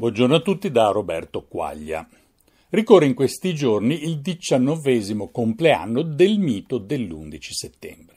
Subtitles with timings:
[0.00, 2.08] Buongiorno a tutti da Roberto Quaglia.
[2.70, 8.16] Ricorre in questi giorni il diciannovesimo compleanno del mito dell'11 settembre.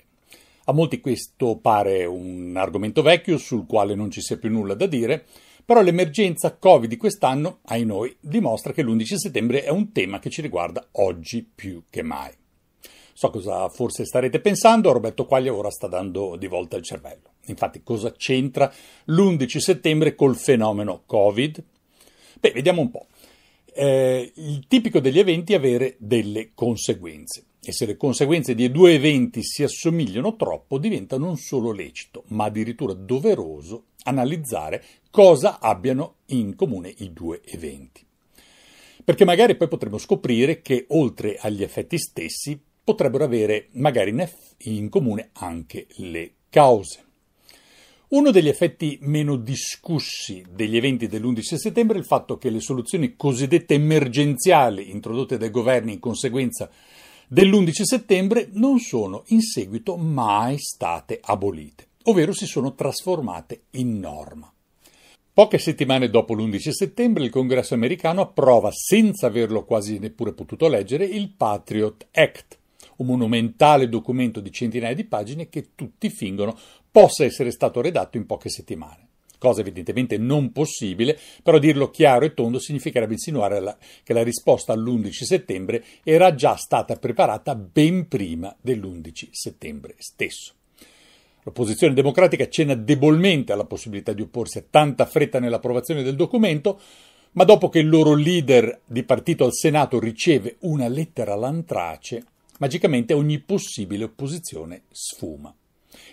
[0.64, 4.86] A molti questo pare un argomento vecchio sul quale non ci sia più nulla da
[4.86, 5.26] dire,
[5.66, 10.30] però l'emergenza Covid di quest'anno, ai noi, dimostra che l'11 settembre è un tema che
[10.30, 12.32] ci riguarda oggi più che mai.
[13.14, 17.34] So cosa forse starete pensando, Roberto Quaglia ora sta dando di volta il cervello.
[17.46, 18.72] Infatti cosa c'entra
[19.06, 21.64] l'11 settembre col fenomeno Covid?
[22.40, 23.08] Beh, vediamo un po'.
[23.76, 27.46] Eh, il tipico degli eventi è avere delle conseguenze.
[27.66, 32.46] E se le conseguenze di due eventi si assomigliano troppo, diventa non solo lecito, ma
[32.46, 38.06] addirittura doveroso analizzare cosa abbiano in comune i due eventi.
[39.04, 44.16] Perché magari poi potremo scoprire che oltre agli effetti stessi potrebbero avere magari
[44.66, 47.04] in comune anche le cause.
[48.10, 53.16] Uno degli effetti meno discussi degli eventi dell'11 settembre è il fatto che le soluzioni
[53.16, 56.70] cosiddette emergenziali introdotte dai governi in conseguenza
[57.28, 64.54] dell'11 settembre non sono in seguito mai state abolite, ovvero si sono trasformate in norma.
[65.34, 71.06] Poche settimane dopo l'11 settembre il Congresso americano approva, senza averlo quasi neppure potuto leggere,
[71.06, 72.60] il Patriot Act,
[73.04, 76.58] un monumentale documento di centinaia di pagine che tutti fingono
[76.90, 79.08] possa essere stato redatto in poche settimane.
[79.38, 84.72] Cosa evidentemente non possibile, però dirlo chiaro e tondo significherebbe insinuare la, che la risposta
[84.72, 90.54] all'11 settembre era già stata preparata ben prima dell'11 settembre stesso.
[91.44, 96.80] L'opposizione democratica cenna debolmente alla possibilità di opporsi a tanta fretta nell'approvazione del documento,
[97.32, 102.24] ma dopo che il loro leader di partito al Senato riceve una lettera lantrace,
[102.64, 105.54] magicamente ogni possibile opposizione sfuma.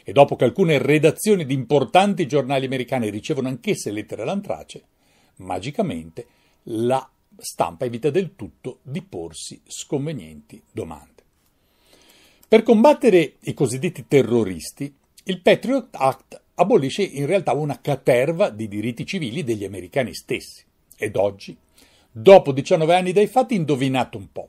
[0.02, 4.82] E dopo che alcune redazioni di importanti giornali americani ricevono anch'esse lettere lantrace,
[5.36, 6.26] magicamente
[6.64, 11.22] la stampa evita del tutto di porsi sconvenienti domande.
[12.48, 14.92] Per combattere i cosiddetti terroristi,
[15.25, 20.64] il Patriot Act abolisce in realtà una caterva di diritti civili degli americani stessi.
[20.96, 21.56] Ed oggi,
[22.10, 24.48] dopo 19 anni dai fatti, indovinate un po'.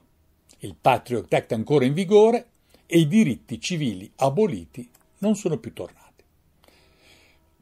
[0.64, 2.46] Il Patriot Act ancora in vigore
[2.86, 4.88] e i diritti civili aboliti
[5.20, 6.24] non sono più tornati.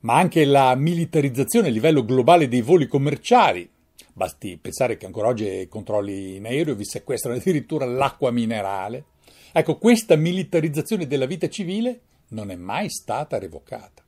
[0.01, 3.69] Ma anche la militarizzazione a livello globale dei voli commerciali.
[4.11, 9.05] Basti pensare che ancora oggi i controlli in aereo vi sequestrano addirittura l'acqua minerale.
[9.53, 14.03] Ecco, questa militarizzazione della vita civile non è mai stata revocata.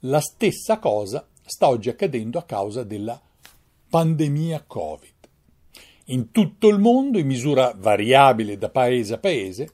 [0.00, 3.20] La stessa cosa sta oggi accadendo a causa della
[3.90, 5.13] pandemia Covid.
[6.08, 9.68] In tutto il mondo, in misura variabile da paese a paese,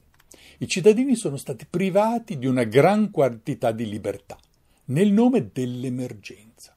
[0.59, 4.37] i cittadini sono stati privati di una gran quantità di libertà
[4.85, 6.73] nel nome dell'emergenza.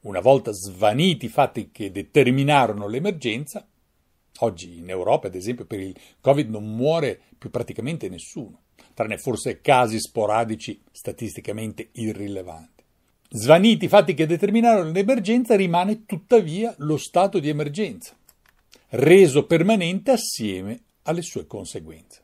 [0.00, 3.64] Una volta svaniti i fatti che determinarono l'emergenza,
[4.38, 9.60] oggi in Europa, ad esempio, per il Covid non muore più praticamente nessuno, tranne forse
[9.60, 12.82] casi sporadici statisticamente irrilevanti.
[13.30, 18.16] Svaniti i fatti che determinarono l'emergenza, rimane tuttavia lo stato di emergenza
[18.90, 22.22] reso permanente assieme alle sue conseguenze.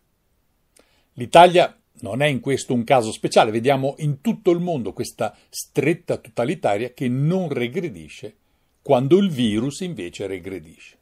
[1.14, 6.16] L'Italia non è in questo un caso speciale, vediamo in tutto il mondo questa stretta
[6.16, 8.36] totalitaria che non regredisce
[8.82, 10.98] quando il virus invece regredisce.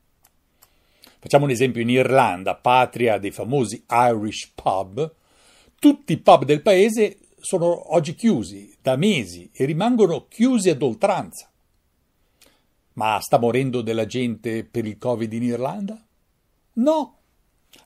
[1.18, 5.14] Facciamo un esempio in Irlanda, patria dei famosi Irish pub,
[5.78, 11.51] tutti i pub del paese sono oggi chiusi da mesi e rimangono chiusi ad oltranza.
[12.94, 16.04] Ma sta morendo della gente per il Covid in Irlanda?
[16.74, 17.18] No,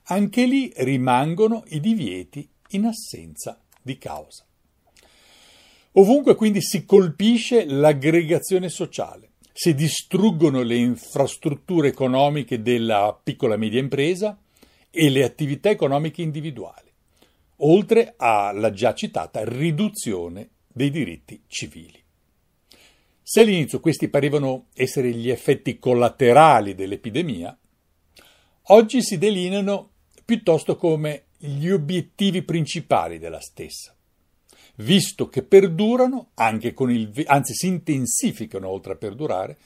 [0.04, 4.44] anche lì rimangono i divieti in assenza di causa.
[5.92, 13.80] Ovunque quindi si colpisce l'aggregazione sociale, si distruggono le infrastrutture economiche della piccola e media
[13.80, 14.38] impresa
[14.90, 16.90] e le attività economiche individuali,
[17.58, 22.04] oltre alla già citata riduzione dei diritti civili.
[23.28, 27.58] Se all'inizio questi parevano essere gli effetti collaterali dell'epidemia,
[28.68, 29.90] oggi si delineano
[30.24, 33.92] piuttosto come gli obiettivi principali della stessa,
[34.76, 39.58] visto che perdurano, anche con il, anzi si intensificano oltre a perdurare,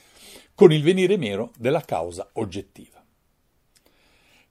[0.55, 2.99] con il venire meno della causa oggettiva.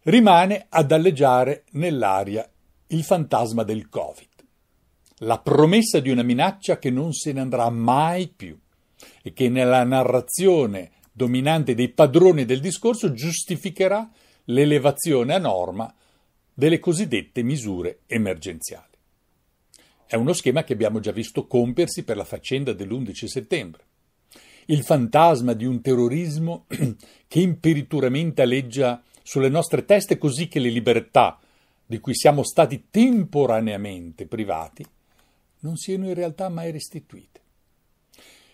[0.03, 2.49] Rimane ad alleggiare nell'aria
[2.87, 4.29] il fantasma del Covid,
[5.23, 8.57] la promessa di una minaccia che non se ne andrà mai più
[9.23, 14.11] e che nella narrazione dominante dei padroni del discorso giustificherà
[14.44, 15.93] l'elevazione a norma
[16.52, 18.88] delle cosiddette misure emergenziali.
[20.06, 23.85] È uno schema che abbiamo già visto compiersi per la faccenda dell'11 settembre.
[24.67, 26.67] il fantasma di un terrorismo
[27.26, 31.41] che imperituramente aleggia sulle nostre teste così che le libertà
[31.85, 34.85] di cui siamo stati temporaneamente privati
[35.61, 37.40] non siano in realtà mai restituite.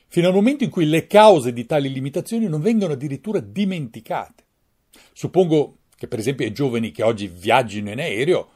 [0.08, 4.44] Fino al momento in cui le cause di tali limitazioni non vengono addirittura dimenticate.
[5.12, 8.50] Suppongo che per esempio ai giovani che oggi viaggino in aereo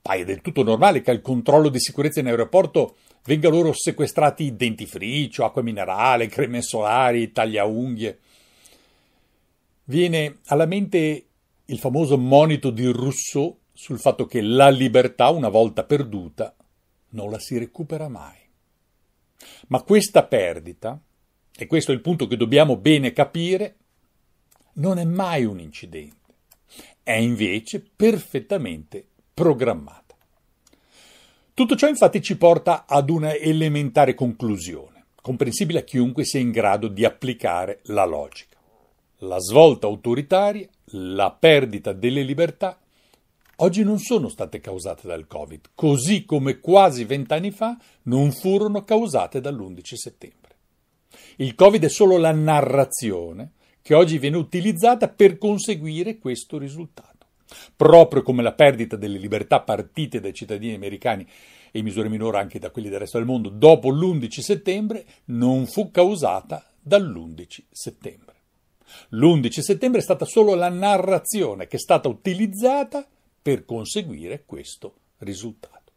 [0.00, 5.44] paia del tutto normale che al controllo di sicurezza in aeroporto venga loro sequestrati dentifricio,
[5.44, 8.18] acqua minerale, creme solari, tagliaunghie.
[9.84, 11.26] Viene alla mente
[11.66, 16.54] il famoso monito di Rousseau sul fatto che la libertà, una volta perduta,
[17.10, 18.47] non la si recupera mai.
[19.68, 21.00] Ma questa perdita,
[21.56, 23.76] e questo è il punto che dobbiamo bene capire,
[24.74, 26.34] non è mai un incidente,
[27.02, 30.14] è invece perfettamente programmata.
[31.54, 36.86] Tutto ciò infatti ci porta ad una elementare conclusione, comprensibile a chiunque sia in grado
[36.86, 38.56] di applicare la logica.
[39.22, 42.78] La svolta autoritaria, la perdita delle libertà,
[43.60, 49.40] oggi non sono state causate dal Covid, così come quasi vent'anni fa non furono causate
[49.40, 50.56] dall'11 settembre.
[51.36, 53.52] Il Covid è solo la narrazione
[53.82, 57.18] che oggi viene utilizzata per conseguire questo risultato
[57.74, 61.26] proprio come la perdita delle libertà partite dai cittadini americani
[61.70, 65.66] e in misura minore anche da quelli del resto del mondo dopo l'11 settembre non
[65.66, 68.34] fu causata dall'11 settembre.
[69.10, 73.06] L'11 settembre è stata solo la narrazione che è stata utilizzata
[73.48, 75.92] per conseguire questo risultato.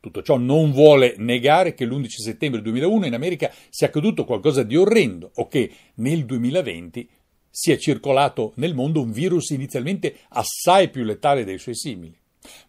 [0.00, 4.74] Tutto ciò non vuole negare che l'11 settembre 2001 in America sia accaduto qualcosa di
[4.74, 7.08] orrendo o che nel 2020
[7.48, 12.18] sia circolato nel mondo un virus inizialmente assai più letale dei suoi simili.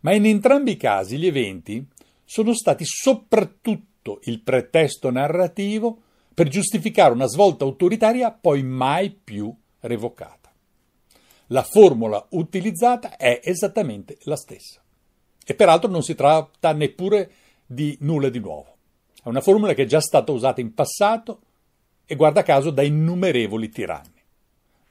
[0.02, 1.84] Ma in entrambi i casi gli eventi
[2.24, 6.00] sono stati soprattutto il pretesto narrativo
[6.32, 10.49] per giustificare una svolta autoritaria poi mai più revocata.
[11.52, 14.80] La formula utilizzata è esattamente la stessa.
[15.44, 17.32] E peraltro non si tratta neppure
[17.66, 18.76] di nulla di nuovo.
[19.24, 21.42] È una formula che è già stata usata in passato
[22.06, 24.22] e guarda caso da innumerevoli tiranni.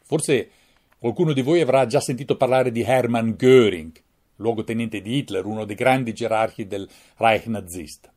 [0.02, 0.50] Forse
[0.98, 3.92] qualcuno di voi avrà già sentito parlare di Hermann Göring,
[4.36, 6.88] luogotenente di Hitler, uno dei grandi gerarchi del
[7.18, 8.12] Reich nazista.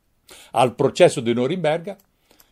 [0.54, 1.96] Al processo di Norimberga,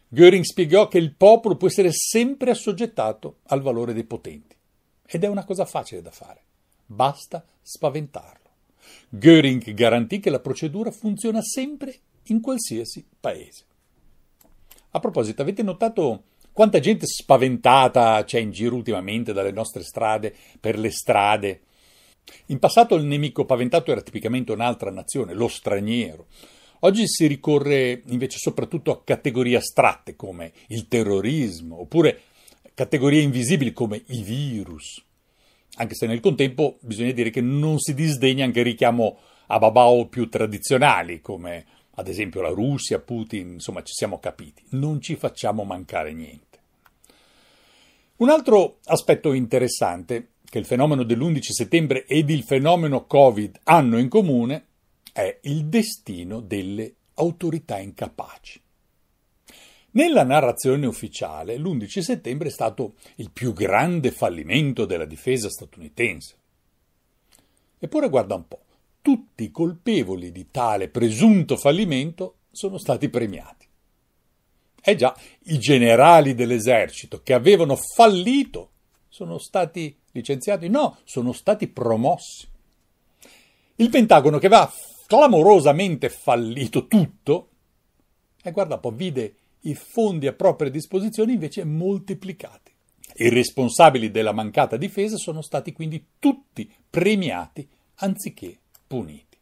[0.08, 4.58] Göring spiegò che il popolo può essere sempre assoggettato al valore dei potenti.
[5.12, 6.42] Ed è una cosa facile da fare.
[6.86, 8.48] Basta spaventarlo.
[9.10, 11.96] Göring garantì che la procedura funziona sempre
[12.26, 13.64] in qualsiasi paese.
[14.92, 20.78] A proposito, avete notato quanta gente spaventata c'è in giro ultimamente dalle nostre strade, per
[20.78, 21.62] le strade.
[22.48, 26.28] In passato il nemico paventato era tipicamente un'altra nazione, lo straniero.
[26.82, 32.22] Oggi si ricorre invece soprattutto a categorie astratte come il terrorismo, oppure
[32.80, 35.04] categorie invisibili come i virus.
[35.76, 39.18] Anche se nel contempo bisogna dire che non si disdegna anche il richiamo
[39.48, 41.66] a babao più tradizionali come
[41.96, 46.60] ad esempio la Russia, Putin, insomma ci siamo capiti, non ci facciamo mancare niente.
[48.18, 54.08] Un altro aspetto interessante che il fenomeno dell'11 settembre ed il fenomeno Covid hanno in
[54.08, 54.68] comune
[55.12, 58.62] è il destino delle autorità incapaci.
[60.00, 66.36] Nella narrazione ufficiale, l'11 settembre è stato il più grande fallimento della difesa statunitense.
[67.78, 68.62] Eppure guarda un po',
[69.02, 73.68] tutti i colpevoli di tale presunto fallimento sono stati premiati.
[74.82, 75.14] Eh già,
[75.48, 78.70] i generali dell'esercito che avevano fallito
[79.10, 80.70] sono stati licenziati?
[80.70, 82.48] No, sono stati promossi.
[83.76, 84.72] Il Pentagono che aveva
[85.08, 87.50] clamorosamente fallito tutto,
[88.42, 92.72] e guarda un po', vide i fondi a propria disposizione invece moltiplicati.
[93.16, 99.38] I responsabili della mancata difesa sono stati quindi tutti premiati anziché puniti.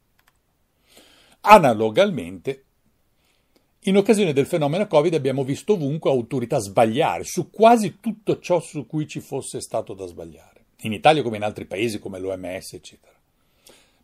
[1.42, 2.64] Analogamente,
[3.82, 8.86] in occasione del fenomeno Covid abbiamo visto ovunque autorità sbagliare su quasi tutto ciò su
[8.86, 13.17] cui ci fosse stato da sbagliare, in Italia come in altri paesi come l'OMS, eccetera.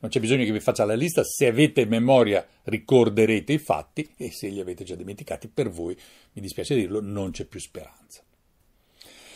[0.04, 4.32] Non c'è bisogno che vi faccia la lista, se avete memoria ricorderete i fatti e
[4.32, 5.96] se li avete già dimenticati per voi,
[6.34, 8.22] mi dispiace dirlo, non c'è più speranza.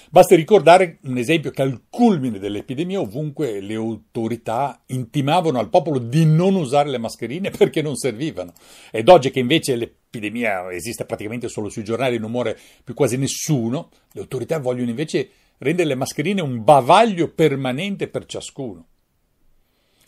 [0.10, 6.26] Basta ricordare un esempio che al culmine dell'epidemia ovunque le autorità intimavano al popolo di
[6.26, 8.52] non usare le mascherine perché non servivano.
[8.92, 13.90] Ed oggi che invece l'epidemia esiste praticamente solo sui giornali, non muore più quasi nessuno,
[14.12, 18.86] le autorità vogliono invece rendere le mascherine un bavaglio permanente per ciascuno.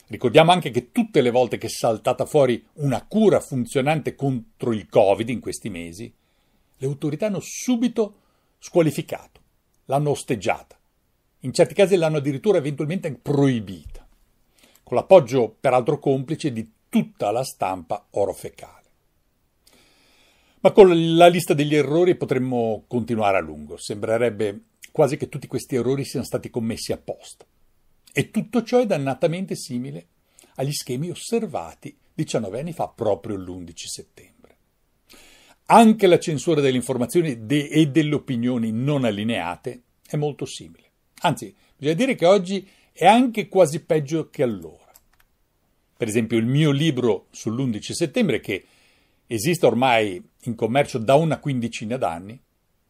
[0.10, 4.90] Ricordiamo anche che tutte le volte che è saltata fuori una cura funzionante contro il
[4.90, 6.12] Covid in questi mesi,
[6.78, 8.16] le autorità hanno subito
[8.58, 9.40] squalificato,
[9.86, 10.76] l'hanno osteggiata,
[11.42, 14.08] in certi casi l'hanno addirittura eventualmente proibita,
[14.82, 18.88] con l'appoggio peraltro complice di tutta la stampa orofecale.
[20.62, 23.78] Ma con la lista degli errori potremmo continuare a lungo.
[23.78, 27.46] Sembrerebbe quasi che tutti questi errori siano stati commessi apposta.
[28.20, 30.08] E tutto ciò è dannatamente simile
[30.56, 34.58] agli schemi osservati 19 anni fa, proprio l'11 settembre.
[35.68, 40.92] Anche la censura delle informazioni de- e delle opinioni non allineate è molto simile.
[41.22, 44.92] Anzi, bisogna dire che oggi è anche quasi peggio che allora.
[45.96, 48.66] Per esempio, il mio libro sull'11 settembre, che
[49.28, 52.38] esiste ormai in commercio da una quindicina d'anni,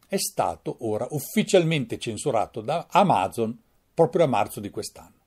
[0.08, 3.56] è stato ora ufficialmente censurato da Amazon
[3.94, 5.18] proprio a marzo di quest'anno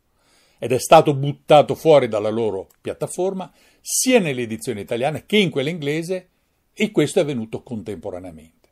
[0.62, 5.70] ed è stato buttato fuori dalla loro piattaforma sia nelle edizioni italiane che in quella
[5.70, 6.28] inglese
[6.72, 8.68] e questo è avvenuto contemporaneamente.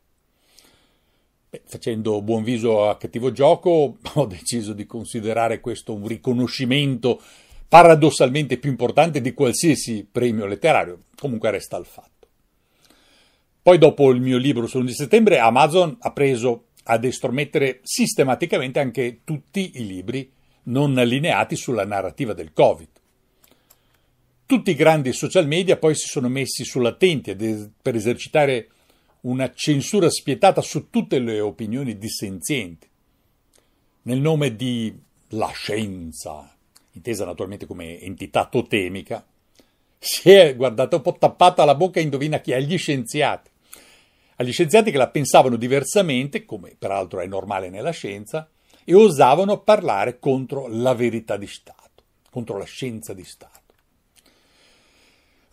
[1.49, 7.21] Beh, facendo buon viso a cattivo gioco ho deciso di considerare questo un riconoscimento
[7.67, 12.27] paradossalmente più importante di qualsiasi premio letterario, comunque resta il fatto.
[13.61, 19.71] Poi dopo il mio libro sull'11 settembre Amazon ha preso ad estromettere sistematicamente anche tutti
[19.73, 22.89] i libri non allineati sulla narrativa del Covid.
[24.45, 27.35] Tutti i grandi social media poi si sono messi sull'attenti
[27.81, 28.69] per esercitare
[29.21, 32.89] una censura spietata su tutte le opinioni dissenzienti,
[34.03, 34.93] nel nome di
[35.29, 36.55] la scienza,
[36.91, 39.25] intesa naturalmente come entità totemica,
[39.97, 42.53] si è guardata un po' tappata la bocca, indovina chi?
[42.53, 43.51] Agli scienziati
[44.41, 48.49] agli scienziati che la pensavano diversamente, come peraltro è normale nella scienza,
[48.83, 53.59] e osavano parlare contro la verità di Stato, contro la scienza di Stato.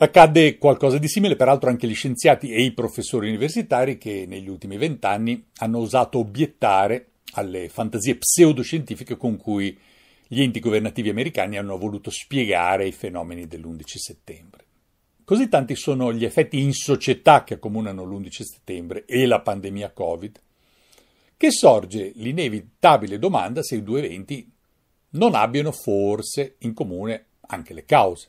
[0.01, 4.77] Accadde qualcosa di simile peraltro anche agli scienziati e ai professori universitari che negli ultimi
[4.77, 9.77] vent'anni hanno osato obiettare alle fantasie pseudoscientifiche con cui
[10.29, 14.67] gli enti governativi americani hanno voluto spiegare i fenomeni dell'11 settembre.
[15.25, 20.41] Così tanti sono gli effetti in società che accomunano l'11 settembre e la pandemia Covid,
[21.39, 24.53] che sorge l'inevitabile domanda se i due eventi
[25.13, 28.29] non abbiano forse in comune anche le cause.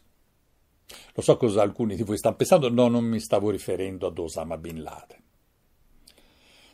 [1.14, 4.58] Lo so cosa alcuni di voi stanno pensando, no, non mi stavo riferendo ad Osama
[4.58, 5.22] Bin Laden.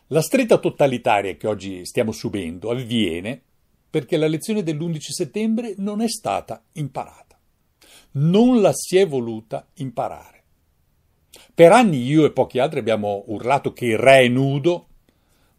[0.09, 3.41] La stretta totalitaria che oggi stiamo subendo avviene
[3.89, 7.25] perché la lezione dell'11 settembre non è stata imparata
[8.17, 10.43] non la si è voluta imparare.
[11.53, 14.87] Per anni io e pochi altri abbiamo urlato che il re è nudo,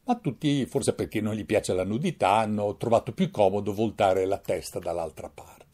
[0.07, 4.39] ma tutti, forse perché non gli piace la nudità, hanno trovato più comodo voltare la
[4.39, 5.65] testa dall'altra parte.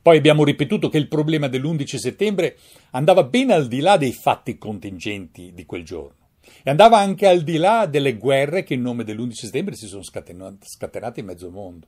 [0.00, 2.56] Poi abbiamo ripetuto che il problema dell'11 settembre
[2.92, 6.28] andava ben al di là dei fatti contingenti di quel giorno
[6.62, 10.02] e andava anche al di là delle guerre che in nome dell'11 settembre si sono
[10.02, 11.86] scatenate in mezzo mondo.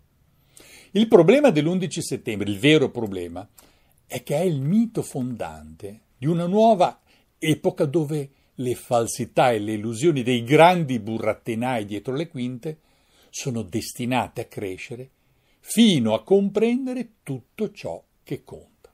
[0.91, 3.49] Il problema dell'11 settembre, il vero problema,
[4.07, 7.01] è che è il mito fondante di una nuova
[7.39, 8.31] epoca dove
[8.63, 12.79] le falsità e le illusioni dei grandi burattenai dietro le quinte
[13.29, 15.11] sono destinate a crescere
[15.61, 18.93] fino a comprendere tutto ciò che conta.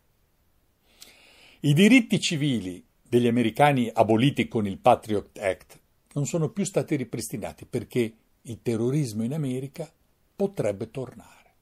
[1.60, 5.78] I diritti civili degli americani aboliti con il Patriot Act
[6.12, 9.90] non sono più stati ripristinati perché il terrorismo in America
[10.34, 11.54] potrebbe tornare.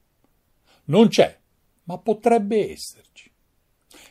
[0.85, 1.37] Non c'è,
[1.83, 3.31] ma potrebbe esserci.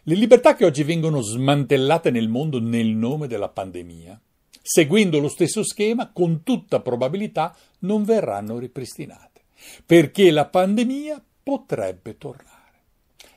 [0.04, 4.20] Le libertà che oggi vengono smantellate nel mondo nel nome della pandemia,
[4.62, 9.42] seguendo lo stesso schema, con tutta probabilità non verranno ripristinate,
[9.84, 12.54] perché la pandemia potrebbe tornare.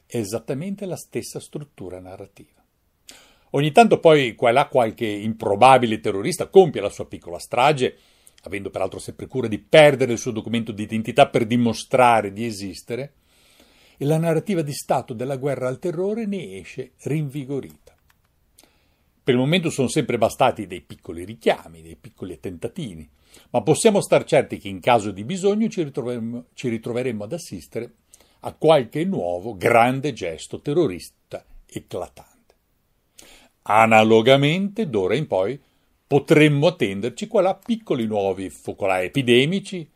[0.05, 2.63] È esattamente la stessa struttura narrativa.
[3.51, 7.97] Ogni tanto poi qua e là qualche improbabile terrorista compie la sua piccola strage,
[8.43, 13.13] avendo peraltro sempre cura di perdere il suo documento di identità per dimostrare di esistere,
[14.01, 17.93] e la narrativa di Stato della guerra al terrore ne esce rinvigorita.
[19.21, 23.07] Per il momento sono sempre bastati dei piccoli richiami, dei piccoli tentativi,
[23.49, 27.93] ma possiamo star certi che in caso di bisogno ci ritroveremo, ci ritroveremo ad assistere
[28.39, 32.55] a qualche nuovo grande gesto terrorista eclatante.
[33.63, 35.59] Analogamente, d'ora in poi,
[36.07, 39.87] potremmo attenderci qua là piccoli nuovi focolai epidemici,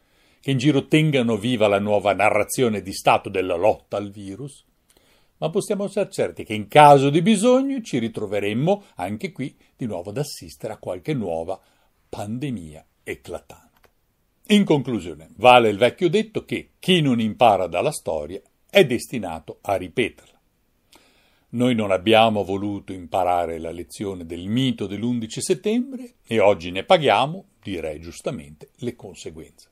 [0.43, 4.65] che in giro tengano viva la nuova narrazione di Stato della lotta al virus,
[5.37, 10.09] ma possiamo essere certi che in caso di bisogno ci ritroveremmo anche qui di nuovo
[10.09, 11.57] ad assistere a qualche nuova
[12.09, 13.89] pandemia eclatante.
[14.47, 19.75] In conclusione, vale il vecchio detto che chi non impara dalla storia è destinato a
[19.75, 20.41] ripeterla.
[21.51, 27.45] Noi non abbiamo voluto imparare la lezione del mito dell'11 settembre e oggi ne paghiamo
[27.63, 29.71] direi giustamente, le conseguenze.